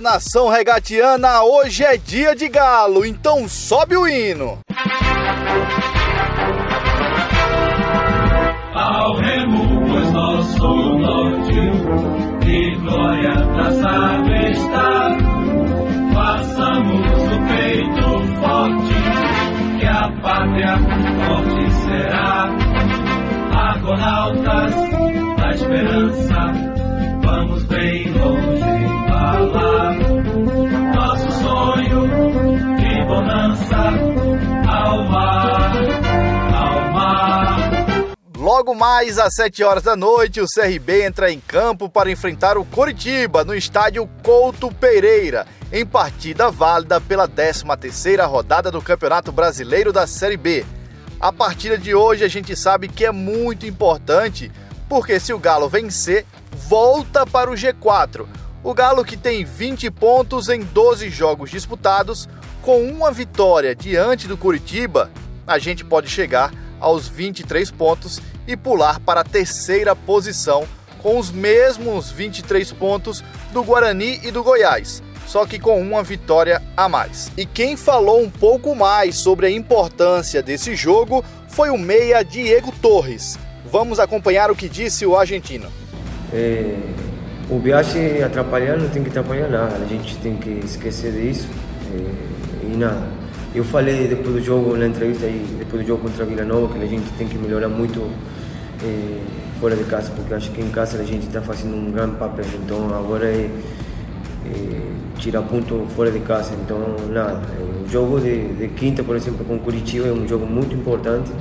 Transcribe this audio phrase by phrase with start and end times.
[0.00, 4.60] Nação regatiana, hoje é dia de galo, então sobe o hino.
[8.74, 11.60] Ao remo, pois nosso norte,
[12.44, 15.16] de glória traçado está.
[16.14, 18.08] Façamos o peito
[18.40, 18.94] forte,
[19.80, 20.78] que a pátria
[21.26, 22.48] forte será.
[23.52, 24.74] Argonautas
[25.38, 26.78] da esperança
[27.20, 28.88] vamos bem longe
[38.48, 42.64] Logo mais às 7 horas da noite, o CRB entra em campo para enfrentar o
[42.64, 50.06] Coritiba no estádio Couto Pereira, em partida válida pela 13ª rodada do Campeonato Brasileiro da
[50.06, 50.64] Série B.
[51.20, 54.50] A partida de hoje a gente sabe que é muito importante,
[54.88, 58.26] porque se o Galo vencer, volta para o G4.
[58.64, 62.26] O Galo, que tem 20 pontos em 12 jogos disputados,
[62.62, 65.10] com uma vitória diante do Curitiba,
[65.46, 66.50] a gente pode chegar
[66.80, 70.66] aos 23 pontos e pular para a terceira posição,
[71.02, 76.62] com os mesmos 23 pontos do Guarani e do Goiás, só que com uma vitória
[76.76, 77.30] a mais.
[77.36, 82.72] E quem falou um pouco mais sobre a importância desse jogo foi o meia Diego
[82.80, 83.38] Torres.
[83.70, 85.68] Vamos acompanhar o que disse o argentino.
[86.32, 86.74] É,
[87.50, 91.48] o viagem atrapalhar não tem que atrapalhar nada, a gente tem que esquecer disso.
[91.94, 93.17] É, e nada.
[93.58, 96.72] Eu falei depois do jogo, na entrevista, aí, depois do jogo contra a Vila Nova,
[96.72, 98.08] que a gente tem que melhorar muito
[98.84, 99.18] é,
[99.60, 102.44] fora de casa, porque acho que em casa a gente está fazendo um grande papel.
[102.64, 103.50] Então agora é,
[104.46, 104.80] é
[105.18, 106.54] tirar ponto fora de casa.
[106.54, 106.78] Então,
[107.10, 107.42] nada.
[107.58, 111.32] É, o jogo de, de, quinta, por exemplo, com Curitiba é um jogo muito importante.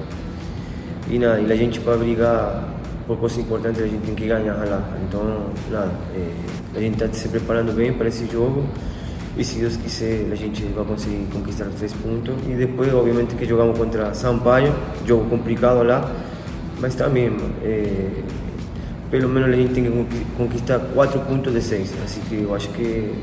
[1.12, 2.68] E, nada, e a gente para brigar
[3.06, 4.82] por coisas importantes a gente tem que ganhar lá.
[5.08, 6.32] Então, nada, é,
[6.78, 8.64] a gente está se preparando bem para esse jogo
[9.38, 12.36] e se Deus quiser a gente vai conseguir conquistar os três pontos.
[12.48, 14.74] E depois, obviamente, que jogamos contra Sampaio,
[15.06, 16.12] jogo complicado lá,
[16.80, 18.10] mas também, é,
[19.12, 21.94] pelo menos a gente tem que conquistar quatro pontos de seis.
[22.04, 23.14] Assim que eu acho que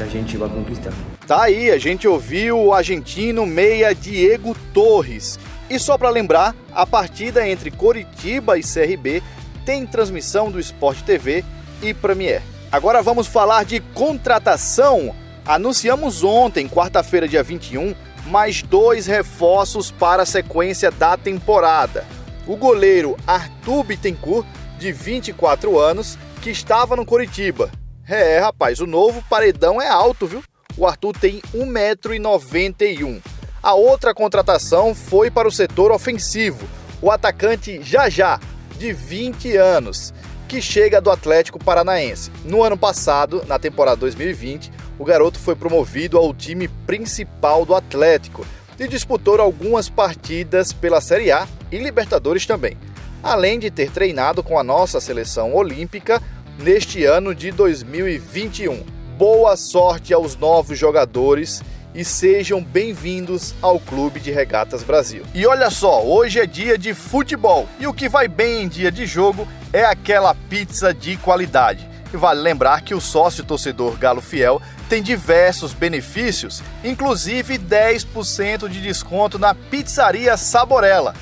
[0.00, 0.92] a gente vai conquistar.
[1.26, 5.38] Tá aí, a gente ouviu o argentino meia Diego Torres.
[5.70, 9.22] E só para lembrar, a partida entre Coritiba e CRB
[9.64, 11.44] tem transmissão do Sport TV
[11.82, 12.42] e Premier.
[12.70, 15.14] Agora vamos falar de contratação.
[15.44, 17.94] Anunciamos ontem, quarta-feira, dia 21,
[18.26, 22.06] mais dois reforços para a sequência da temporada.
[22.46, 24.46] O goleiro Arthur Bittencourt,
[24.78, 27.70] de 24 anos, que estava no Coritiba.
[28.08, 30.42] É, rapaz, o novo paredão é alto, viu?
[30.76, 33.20] O Arthur tem 1,91m.
[33.60, 36.68] A outra contratação foi para o setor ofensivo,
[37.00, 38.40] o atacante Jajá,
[38.78, 40.14] de 20 anos,
[40.48, 42.30] que chega do Atlético Paranaense.
[42.44, 48.44] No ano passado, na temporada 2020, o garoto foi promovido ao time principal do Atlético
[48.78, 52.76] e disputou algumas partidas pela Série A e Libertadores também,
[53.22, 56.20] além de ter treinado com a nossa seleção olímpica
[56.58, 58.82] neste ano de 2021.
[59.16, 61.62] Boa sorte aos novos jogadores
[61.94, 65.22] e sejam bem-vindos ao Clube de Regatas Brasil.
[65.34, 68.90] E olha só, hoje é dia de futebol e o que vai bem em dia
[68.90, 71.88] de jogo é aquela pizza de qualidade.
[72.12, 74.60] E vale lembrar que o sócio torcedor Galo Fiel
[74.92, 81.14] tem diversos benefícios, inclusive 10% de desconto na pizzaria Saborella.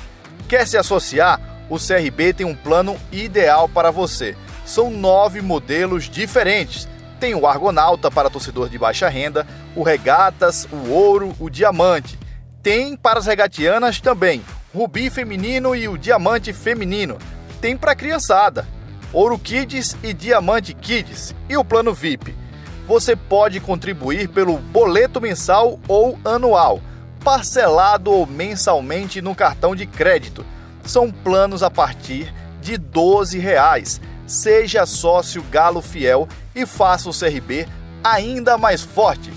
[0.49, 1.39] Quer se associar?
[1.69, 4.35] O CRB tem um plano ideal para você.
[4.65, 6.85] São nove modelos diferentes
[7.17, 9.45] tem o Argonauta para torcedor de baixa renda,
[9.75, 12.17] o Regatas, o Ouro, o Diamante.
[12.63, 14.43] Tem para as regatianas também,
[14.73, 17.19] Rubi feminino e o Diamante feminino.
[17.61, 18.67] Tem para criançada,
[19.13, 22.40] Ouro Kids e Diamante Kids e o plano VIP.
[22.87, 26.81] Você pode contribuir pelo boleto mensal ou anual,
[27.23, 30.45] parcelado ou mensalmente no cartão de crédito.
[30.83, 33.39] São planos a partir de R$ 12.
[33.39, 37.67] Reais seja sócio Galo Fiel e faça o CRB
[38.03, 39.31] ainda mais forte.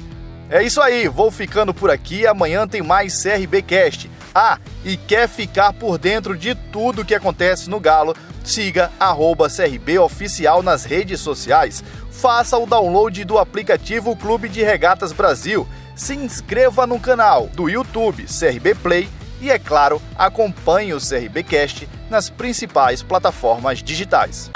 [0.51, 2.27] É isso aí, vou ficando por aqui.
[2.27, 4.11] Amanhã tem mais CRB Cast.
[4.35, 8.15] Ah, e quer ficar por dentro de tudo que acontece no Galo?
[8.45, 11.83] Siga arroba CRB Oficial nas redes sociais.
[12.11, 15.67] Faça o download do aplicativo Clube de Regatas Brasil.
[15.97, 19.09] Se inscreva no canal do YouTube CRB Play
[19.41, 24.51] e, é claro, acompanhe o CRBcast nas principais plataformas digitais.